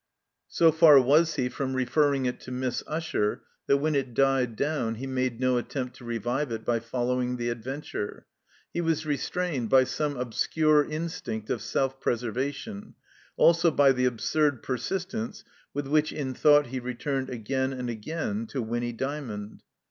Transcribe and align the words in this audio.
So 0.47 0.71
far 0.71 0.99
was 0.99 1.35
he 1.35 1.47
from 1.47 1.75
referring 1.75 2.25
it 2.25 2.39
to 2.39 2.51
Miss 2.51 2.81
Usher 2.87 3.43
that 3.67 3.77
when 3.77 3.93
it 3.93 4.15
died 4.15 4.55
down 4.55 4.95
he 4.95 5.05
made 5.05 5.39
no 5.39 5.59
attempt 5.59 5.95
to 5.97 6.03
revive 6.03 6.51
it 6.51 6.65
by 6.65 6.79
following 6.79 7.37
the 7.37 7.49
adventure. 7.49 8.25
He 8.73 8.81
was 8.81 9.05
restrained 9.05 9.69
by 9.69 9.83
some 9.83 10.17
obscure 10.17 10.83
instinct 10.89 11.51
of 11.51 11.61
self 11.61 11.99
preservation, 12.01 12.95
also 13.37 13.69
by 13.69 13.91
the 13.91 14.05
absurd 14.05 14.63
i)ersistence 14.63 15.43
with 15.71 15.85
which 15.85 16.11
in 16.11 16.33
thought 16.33 16.65
he 16.73 16.79
returned 16.79 17.29
again 17.29 17.71
and 17.71 17.87
again 17.87 18.47
to 18.47 18.59
Winny 18.63 18.93
Dymond. 18.93 19.61